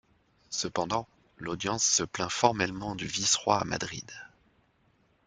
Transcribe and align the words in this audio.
Cependant, 0.49 1.07
l'audience 1.37 1.83
se 1.83 2.01
plaint 2.01 2.31
formellement 2.31 2.95
du 2.95 3.05
vice-roi 3.05 3.59
à 3.61 3.65
Madrid. 3.65 4.09